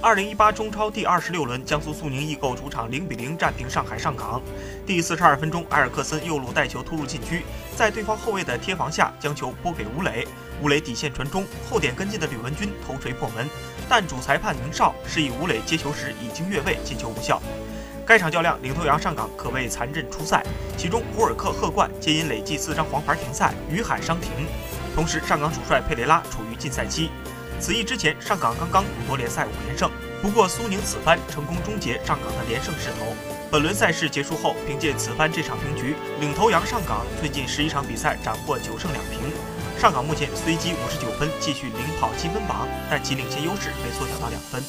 [0.00, 4.40] 二零一八中超第二十六轮，江苏苏宁易购主场零比零战平上海上港。
[4.86, 7.42] 第四十二分钟，埃尔克森右路带球突入禁区，
[7.76, 10.24] 在对方后卫的贴防下，将球拨给吴磊。
[10.62, 13.48] 吴磊底线传中，后点跟进的吕文君头锤破门，
[13.88, 17.42] 但主裁判宁少示意吴磊接球时已经越位，进球无效。
[18.06, 20.44] 该场较量，领头羊上港可谓残阵出赛，
[20.76, 24.30] 其中胡尔克、贺冠皆因累计四张黄牌停赛，于海伤停。
[24.98, 27.12] 同时，上港主帅佩雷拉处于禁赛期。
[27.60, 29.88] 此役之前，上港刚刚夺联赛五连胜。
[30.20, 33.14] 不过，苏宁此番成功终结上港的连胜势头。
[33.48, 39.30] 本轮赛事结束后，凭借此番这场平局，领头羊上港最近十一场比赛斩获九胜两平。
[39.80, 44.60] 上港目前虽积五十九分，继续领跑积分榜，但其领先优势被缩小到两分。